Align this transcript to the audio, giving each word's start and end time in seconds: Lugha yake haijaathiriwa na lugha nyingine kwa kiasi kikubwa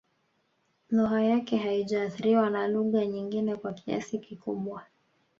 Lugha 0.89 1.21
yake 1.23 1.57
haijaathiriwa 1.57 2.49
na 2.49 2.67
lugha 2.67 3.05
nyingine 3.05 3.55
kwa 3.55 3.73
kiasi 3.73 4.19
kikubwa 4.19 4.83